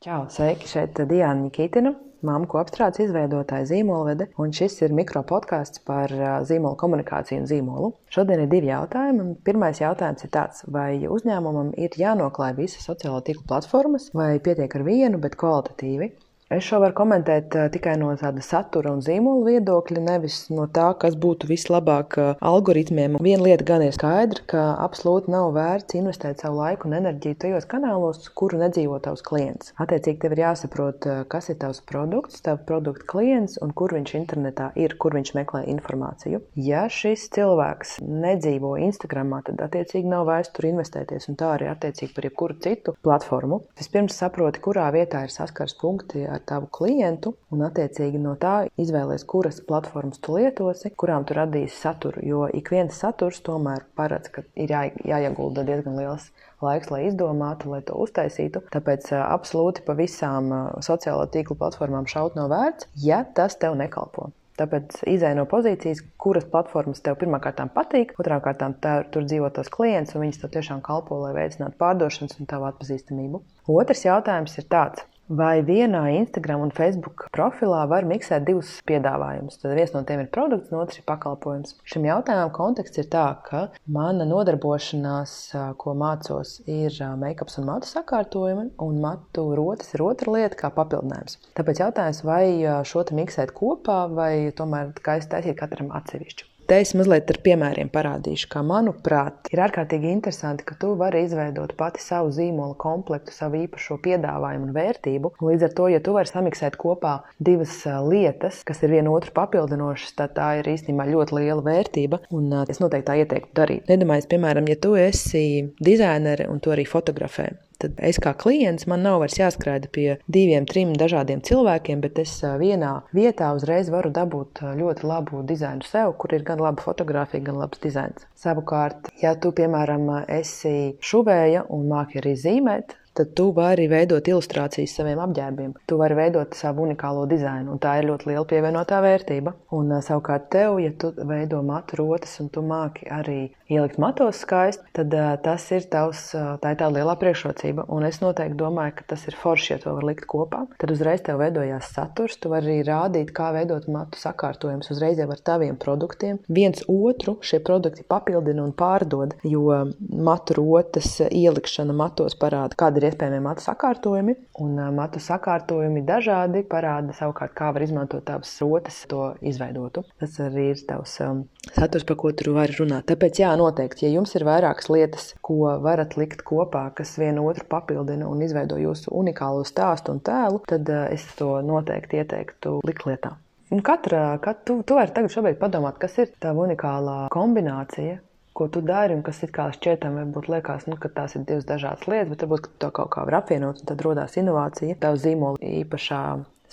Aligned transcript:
Čau, 0.00 0.22
sveiki! 0.32 0.64
Šeit 0.64 0.96
Diana 1.10 1.34
Nikitina, 1.36 1.90
māmu 2.24 2.46
kopstrādes 2.48 3.02
izveidotāja 3.04 3.66
zīmolvede, 3.68 4.30
un 4.40 4.54
šis 4.56 4.78
ir 4.86 4.94
mikropodkāsts 4.96 5.82
par 5.90 6.14
zīmolu 6.48 6.78
komunikāciju 6.80 7.42
un 7.42 7.50
zīmolu. 7.50 7.90
Šodien 8.16 8.40
ir 8.40 8.48
divi 8.48 8.70
jautājumi. 8.70 9.26
Pirmais 9.44 9.82
jautājums 9.82 10.24
ir 10.24 10.32
tāds, 10.38 10.64
vai 10.72 11.04
uzņēmumam 11.04 11.74
ir 11.76 12.00
jānoklāj 12.00 12.56
visas 12.62 12.88
sociālo 12.88 13.20
tīklu 13.26 13.44
platformas, 13.52 14.08
vai 14.16 14.30
pietiek 14.40 14.80
ar 14.80 14.88
vienu, 14.88 15.20
bet 15.20 15.36
kvalitatīvi? 15.44 16.08
Es 16.50 16.64
šo 16.66 16.80
varu 16.82 16.96
komentēt 16.98 17.54
uh, 17.54 17.68
tikai 17.70 17.92
no 18.00 18.08
tāda 18.18 18.42
satura 18.42 18.90
un 18.90 18.98
zīmola 19.06 19.52
viedokļa, 19.52 20.00
nevis 20.02 20.38
no 20.50 20.64
tā, 20.66 20.88
kas 20.98 21.14
būtu 21.14 21.46
vislabāk 21.46 22.16
uh, 22.18 22.30
algoritmiem. 22.42 23.20
Viena 23.22 23.44
lieta 23.44 23.62
gan 23.68 23.84
ir 23.86 23.94
skaidra, 23.94 24.42
ka 24.50 24.64
absolūti 24.82 25.30
nav 25.30 25.52
vērts 25.54 25.94
investēt 26.00 26.42
savu 26.42 26.58
laiku 26.58 26.88
un 26.88 26.96
enerģiju 26.98 27.38
tajos 27.44 27.68
kanālos, 27.70 28.26
kuru 28.34 28.58
nedzīvo 28.64 28.98
tavs 29.04 29.22
klients. 29.28 29.70
Attiecīgi, 29.78 30.18
tev 30.24 30.34
ir 30.34 30.42
jāsaprot, 30.42 31.06
uh, 31.06 31.20
kas 31.30 31.52
ir 31.54 31.60
tavs 31.62 31.78
produkts, 31.86 32.42
tavs 32.42 32.66
produkta 32.66 33.06
klients 33.14 33.54
un 33.62 33.70
kur 33.70 33.94
viņš 33.94 34.16
internetā 34.18 34.72
ir, 34.74 34.96
kur 34.98 35.14
viņš 35.20 35.32
meklē 35.38 35.62
informāciju. 35.70 36.42
Ja 36.58 36.88
šis 36.90 37.28
cilvēks 37.38 38.00
nedzīvo 38.02 38.74
Instagramā, 38.88 39.44
tad 39.46 39.62
attiecīgi 39.68 40.10
nav 40.10 40.26
vērts 40.32 40.50
tur 40.58 40.66
investēties, 40.72 41.30
un 41.30 41.38
tā 41.38 41.54
arī 41.60 41.70
attiecīgi 41.70 42.10
par 42.18 42.26
jebkuru 42.26 42.58
citu 42.66 42.98
platformu. 43.06 43.62
Vispirms 43.78 44.18
saproti, 44.18 44.66
kurā 44.66 44.90
vietā 44.98 45.22
ir 45.22 45.38
saskars 45.38 45.78
punkti 45.78 46.26
ar 46.40 46.46
tavu 46.48 46.68
klientu, 46.72 47.34
un 47.52 47.64
attiecīgi 47.68 48.20
no 48.22 48.34
tā 48.40 48.54
izvēlēties, 48.80 49.26
kuras 49.28 49.60
platformas 49.68 50.20
tu 50.24 50.38
lietosi, 50.38 50.92
kurām 50.96 51.28
tu 51.28 51.36
radīsi 51.36 51.76
saturu. 51.76 52.24
Jo 52.24 52.46
ik 52.48 52.72
viens 52.72 52.96
saturs 52.96 53.42
tomēr 53.46 53.84
paredz, 53.98 54.32
ka 54.32 54.44
ir 54.56 54.72
jā, 54.72 54.86
jāiegulda 55.12 55.66
diezgan 55.68 56.00
liels 56.00 56.30
laiks, 56.64 56.90
lai 56.92 57.06
izdomātu, 57.08 57.70
lai 57.74 57.84
to 57.86 58.00
uztaisītu. 58.00 58.64
Tāpēc 58.72 59.12
absolūti 59.20 59.84
pa 59.86 59.96
visām 59.98 60.52
sociālo 60.84 61.28
tīklu 61.32 61.56
platformām 61.60 62.08
šaut 62.10 62.36
nav 62.38 62.50
vērts, 62.52 62.90
ja 63.04 63.24
tas 63.36 63.56
tev 63.60 63.78
nekalpo. 63.80 64.30
Tāpēc 64.60 64.98
izēj 65.08 65.38
no 65.38 65.46
pozīcijas, 65.48 66.02
kuras 66.20 66.44
platformas 66.44 67.00
tev 67.00 67.16
pirmkārt 67.20 67.62
patīk, 67.72 68.12
otrām 68.20 68.42
kārtām 68.44 68.74
tur 68.82 69.24
dzīvo 69.24 69.48
tos 69.56 69.72
klients, 69.72 70.12
un 70.12 70.26
viņas 70.26 70.42
tev 70.42 70.52
tiešām 70.58 70.82
kalpo, 70.84 71.16
lai 71.22 71.32
veicinātu 71.38 71.80
pārdošanas 71.80 72.36
un 72.36 72.50
tavu 72.50 72.68
atpazīstamību. 72.68 73.40
Otrs 73.72 74.04
jautājums 74.04 74.58
ir 74.60 74.68
tāds, 74.68 75.06
Vai 75.30 75.60
vienā 75.62 76.08
Instagram 76.18 76.64
un 76.64 76.72
Facebook 76.74 77.28
profilā 77.30 77.84
var 77.86 78.02
miksēt 78.02 78.42
divus 78.48 78.72
piedāvājumus? 78.90 79.60
Tad 79.62 79.76
viens 79.78 79.92
no 79.94 80.02
tiem 80.08 80.24
ir 80.24 80.30
produkts, 80.34 80.72
un 80.72 80.80
otrs 80.80 80.98
ir 80.98 81.04
pakalpojums. 81.06 81.76
Šim 81.86 82.08
jautājumam 82.08 82.50
konteksts 82.56 82.98
ir 82.98 83.06
tā, 83.12 83.28
ka 83.46 83.60
mana 83.86 84.26
nodarbošanās, 84.26 85.36
ko 85.78 85.94
mācos, 86.02 86.56
ir 86.66 86.98
make-ups 87.22 87.60
un 87.62 87.70
matu 87.70 87.92
sakārtojumi, 87.92 88.72
un 88.82 88.98
matu 89.06 89.46
rotas 89.54 89.94
ir 89.94 90.02
otra 90.08 90.34
lieta, 90.34 90.58
kā 90.64 90.74
papildinājums. 90.74 91.38
Tāpēc 91.54 91.86
jautājums, 91.86 92.24
vai 92.26 92.44
šo 92.90 93.06
te 93.06 93.14
miksēt 93.22 93.54
kopā, 93.54 94.08
vai 94.10 94.32
tomēr 94.50 94.96
kā 94.98 95.20
es 95.22 95.30
taisītu 95.30 95.60
katram 95.62 95.94
atsevišķu. 95.94 96.49
Te 96.70 96.76
es 96.78 96.92
mazliet 96.94 97.26
ar 97.32 97.38
piemēriem 97.42 97.88
parādīšu, 97.90 98.46
ka, 98.52 98.60
manuprāt, 98.62 99.48
ir 99.50 99.58
ārkārtīgi 99.64 100.06
interesanti, 100.06 100.62
ka 100.68 100.76
tu 100.78 100.92
vari 101.00 101.24
izveidot 101.26 101.72
pati 101.74 101.98
savu 101.98 102.28
zīmola 102.36 102.76
komplektu, 102.78 103.32
savu 103.34 103.58
īpašo 103.64 103.96
piedāvājumu 104.04 104.68
un 104.68 104.76
vērtību. 104.76 105.32
Līdz 105.42 105.66
ar 105.66 105.74
to, 105.80 105.88
ja 105.90 105.98
tu 106.06 106.14
vari 106.14 106.30
samiksēt 106.30 106.76
kopā 106.78 107.16
divas 107.42 107.72
lietas, 108.06 108.60
kas 108.68 108.84
ir 108.86 108.94
viena 108.94 109.10
otru 109.10 109.34
papildinošas, 109.34 110.12
tad 110.20 110.36
tā 110.36 110.52
ir 110.60 110.70
īstenībā 110.70 111.08
ļoti 111.10 111.40
liela 111.40 111.64
vērtība. 111.66 112.20
Un 112.38 112.54
es 112.62 112.78
noteikti 112.78 113.08
tā 113.08 113.18
ieteiktu 113.24 113.50
darīt. 113.58 113.90
Nedomājies, 113.90 114.30
piemēram, 114.30 114.70
ja 114.70 114.78
tu 114.78 114.94
esi 114.94 115.42
dizainere 115.82 116.46
un 116.54 116.62
tu 116.62 116.70
arī 116.70 116.86
fotografē 116.86 117.48
tad 117.80 118.00
es 118.10 118.20
kā 118.22 118.32
klients 118.38 118.86
man 118.90 119.04
nav 119.06 119.20
vairs 119.22 119.38
jāskraida 119.40 119.90
pie 119.92 120.08
diviem, 120.28 120.66
trim 120.68 120.92
dažādiem 120.98 121.42
cilvēkiem, 121.46 122.02
bet 122.04 122.20
es 122.22 122.36
vienā 122.60 122.92
vietā 123.16 123.50
uzreiz 123.56 123.90
varu 123.92 124.12
dabūt 124.14 124.62
ļoti 124.80 125.08
labu 125.08 125.42
dizainu 125.48 125.86
sev, 125.88 126.14
kur 126.20 126.34
ir 126.36 126.44
gan 126.46 126.62
laba 126.62 126.82
fotografija, 126.84 127.44
gan 127.48 127.60
labs 127.60 127.80
dizains. 127.82 128.26
Savukārt, 128.40 129.10
ja 129.22 129.34
tu, 129.40 129.52
piemēram, 129.56 130.08
esi 130.28 130.94
šuvēja 131.04 131.66
un 131.72 131.88
māki 131.90 132.20
arī 132.22 132.36
zīmēt, 132.38 132.96
tad 133.14 133.34
tu 133.36 133.50
vari 133.56 133.86
veidot 133.90 134.26
ilustrācijas 134.30 134.94
saviem 135.00 135.20
apģērbiem. 135.22 135.74
Tu 135.88 135.98
vari 136.00 136.16
veidot 136.18 136.54
savu 136.58 136.86
unikālo 136.86 137.26
dizainu, 137.30 137.74
un 137.74 137.82
tā 137.82 137.98
ir 138.00 138.08
ļoti 138.10 138.30
liela 138.30 138.46
pievienotā 138.48 139.00
vērtība. 139.04 139.54
Un 139.76 139.96
savukārt 140.04 140.50
tev, 140.52 140.78
ja 140.82 140.92
tu 140.96 141.12
veido 141.16 141.62
matu 141.66 142.00
rotas 142.00 142.36
un 142.42 142.50
tu 142.52 142.62
māki 142.66 143.08
arī 143.10 143.40
ielikt 143.70 144.00
matos 144.02 144.40
skaisti, 144.42 144.82
tad 144.96 145.14
tas 145.44 145.66
ir 145.74 145.86
tavs, 145.90 146.22
tā 146.34 146.72
ir 146.72 146.78
tā 146.80 146.88
lielā 146.90 147.14
priekšrocība. 147.20 147.86
Un 147.94 148.06
es 148.08 148.20
noteikti 148.22 148.58
domāju, 148.58 148.96
ka 148.98 149.06
tas 149.14 149.26
ir 149.30 149.36
forši, 149.38 149.72
ja 149.74 149.80
to 149.84 149.94
var 149.96 150.06
likt 150.08 150.26
kopā. 150.30 150.64
Tad 150.80 150.94
uzreiz 150.94 151.22
tev 151.26 151.38
veidojās 151.42 151.92
saturs, 151.94 152.38
tu 152.40 152.50
vari 152.52 152.70
arī 152.70 152.86
rādīt, 152.88 153.34
kā 153.36 153.50
veidot 153.54 153.86
matu 153.92 154.18
sakārtojumus 154.20 154.90
uzreiz 154.94 155.20
jau 155.20 155.28
ar 155.30 155.42
taviem 155.46 155.78
produktiem. 155.80 156.40
Viens 156.50 156.82
otru 156.90 157.36
šie 157.46 157.60
produkti 157.64 158.06
papildina 158.06 158.64
un 158.64 158.74
pārdod, 158.76 159.36
jo 159.46 159.68
matu 159.98 160.58
rotas 160.58 161.20
ielikšana 161.30 161.94
matos 161.96 162.36
parāda, 162.40 162.78
kāda 162.78 162.99
ir 163.00 163.08
iespējami 163.08 163.40
matu 163.44 163.64
sakārtojumi. 163.64 164.36
Un 164.62 164.78
matu 164.96 165.22
sakārtojumi 165.22 166.04
dažādi 166.06 166.62
parāda 166.68 167.16
savukārt, 167.16 167.54
kā 167.56 167.72
var 167.74 167.84
izmantot 167.84 168.24
tavas 168.28 168.52
rotas, 168.62 169.02
to 169.10 169.32
izveidotu. 169.46 170.04
Tas 170.20 170.38
arī 170.44 170.70
ir 170.74 170.84
tavs 170.88 171.16
um, 171.24 171.44
saturs, 171.72 172.06
par 172.08 172.20
ko 172.20 172.32
tur 172.36 172.52
var 172.58 172.72
runāt. 172.78 173.08
Tāpēc, 173.10 173.42
jā, 173.42 173.50
noteikti, 173.58 174.06
ja 174.06 174.14
jums 174.14 174.34
ir 174.36 174.46
vairākas 174.48 174.90
lietas, 174.92 175.28
ko 175.44 175.74
varat 175.82 176.16
likt 176.20 176.44
kopā, 176.46 176.86
kas 176.96 177.16
vienu 177.20 177.48
otru 177.50 177.66
papildina 177.70 178.28
un 178.30 178.42
izveido 178.44 178.78
jūsu 178.80 179.12
unikālo 179.16 179.66
stāstu 179.68 180.14
un 180.14 180.24
tēlu, 180.24 180.62
tad 180.70 180.88
uh, 180.92 181.06
es 181.12 181.26
to 181.38 181.56
noteikti 181.64 182.20
ieteiktu 182.20 182.80
likt 182.86 183.08
lietā. 183.08 183.36
Un 183.70 183.84
katra, 183.86 184.34
kat, 184.42 184.64
tu, 184.66 184.80
tu 184.82 184.96
vari 184.98 185.12
tagad 185.14 185.58
padomāt, 185.60 186.00
kas 186.02 186.16
ir 186.18 186.32
tā 186.42 186.50
unikālā 186.58 187.28
kombinācija, 187.30 188.16
ko 188.60 188.68
tu 188.68 188.84
dari, 188.84 189.16
un 189.16 189.24
kas 189.26 189.40
it 189.46 189.54
kā 189.56 189.70
šķietam, 189.72 190.20
varbūt 190.20 190.52
liekas, 190.52 190.86
nu, 190.90 191.00
ka 191.00 191.08
tās 191.16 191.38
ir 191.38 191.48
divas 191.48 191.64
dažādas 191.68 192.04
lietas, 192.10 192.30
bet 192.34 192.44
varbūt 192.44 192.70
to 192.82 192.92
kaut 193.00 193.12
kā 193.16 193.24
var 193.24 193.40
apvienot, 193.40 193.80
un 193.80 193.90
tad 193.90 194.04
radās 194.04 194.36
inovācija, 194.40 195.00
tavu 195.00 195.20
zīmola 195.24 195.74
īpašā 195.80 196.22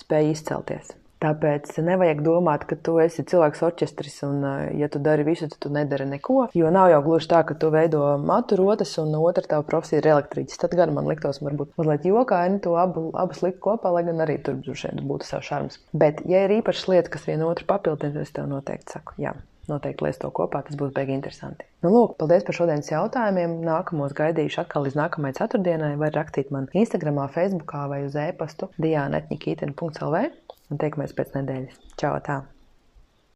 spēja 0.04 0.34
izcelties. 0.36 0.96
Tāpēc 1.18 1.72
nevajag 1.82 2.20
domāt, 2.22 2.64
ka 2.70 2.76
tu 2.78 2.92
esi 3.02 3.24
cilvēks 3.26 3.62
orķestris 3.66 4.20
un, 4.28 4.44
ja 4.78 4.86
tu 4.92 5.00
dari 5.02 5.24
visu, 5.26 5.48
tad 5.50 5.58
tu 5.64 5.72
nedari 5.74 6.06
neko. 6.06 6.44
Jo 6.54 6.70
nav 6.74 6.92
jau 6.92 7.00
gluži 7.08 7.30
tā, 7.32 7.40
ka 7.48 7.56
tu 7.58 7.72
veido 7.74 8.04
matu 8.22 8.58
rotas 8.60 8.94
un 9.02 9.16
otra 9.18 9.42
tava 9.50 9.66
profesija 9.66 9.98
ir 9.98 10.10
elektriķis. 10.12 10.60
Tad 10.62 10.78
gan 10.78 10.94
man 10.94 11.10
liktos, 11.10 11.42
varbūt 11.42 11.74
mazliet 11.80 12.06
jokaini 12.06 12.62
to 12.62 12.78
abu, 12.78 13.08
abus 13.18 13.42
likt 13.42 13.58
kopā, 13.64 13.90
lai 13.96 14.06
gan 14.06 14.22
arī 14.22 14.38
tur 14.46 14.62
būtu 14.62 15.26
savs 15.26 15.50
šarms. 15.50 15.82
Bet, 15.90 16.22
ja 16.30 16.46
ir 16.46 16.60
īpašas 16.60 16.86
lietas, 16.92 17.12
kas 17.16 17.26
viena 17.26 17.50
otru 17.50 17.66
papildina, 17.66 18.14
tad 18.14 18.22
es 18.22 18.34
tev 18.36 18.46
noteikti 18.52 18.94
saku, 18.94 19.18
jā. 19.18 19.34
Noteikti 19.68 20.06
liec 20.06 20.18
to 20.22 20.30
kopā, 20.34 20.62
tas 20.66 20.78
būs 20.80 20.94
beigi 20.96 21.14
interesanti. 21.16 21.66
Nu, 21.84 21.92
lūk, 21.92 22.16
paldies 22.20 22.46
par 22.46 22.56
šodienas 22.56 22.90
jautājumiem. 22.92 23.58
Nākamos 23.68 24.16
gaidīšu 24.16 24.62
atkal 24.64 24.86
līdz 24.88 24.98
nākamajai 25.02 25.38
ceturtdienai. 25.42 25.94
Var 26.00 26.14
rakstīt 26.16 26.52
man 26.54 26.70
Instagram, 26.72 27.20
Facebook 27.34 27.76
vai 27.92 28.04
uz 28.08 28.16
e-pastu 28.18 28.72
diānetņikīten.lv 28.80 30.22
un 30.68 30.80
tiekamies 30.80 31.16
pēc 31.16 31.36
nedēļas. 31.40 31.82
Čau! 32.00 32.16
Tā. 32.24 32.44